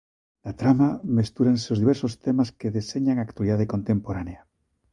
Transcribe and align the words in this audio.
Na 0.43 0.51
trama 0.59 0.87
mestúranse 1.17 1.67
os 1.73 1.81
diversos 1.83 2.13
temas 2.25 2.49
que 2.59 2.73
deseñan 2.77 3.17
a 3.17 3.25
actualidade 3.27 3.69
contemporánea. 3.73 4.41